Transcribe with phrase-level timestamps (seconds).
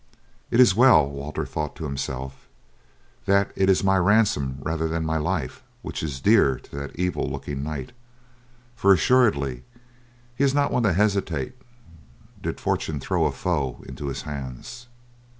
[0.49, 2.49] "It is well," Walter thought to himself,
[3.25, 7.29] "that it is my ransom rather than my life which is dear to that evil
[7.29, 7.91] looking knight;
[8.75, 9.61] for, assuredly,
[10.35, 11.53] he is not one to hesitate
[12.41, 14.87] did fortune throw a foe into his hands."